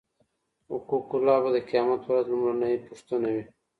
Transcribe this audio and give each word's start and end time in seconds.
حقوق 0.71 1.09
الله 1.17 1.37
به 1.43 1.49
د 1.53 1.57
قیامت 1.69 1.99
په 2.03 2.09
ورځ 2.13 2.25
لومړنۍ 2.29 2.75
پوښتنه 2.87 3.27
وي. 3.33 3.43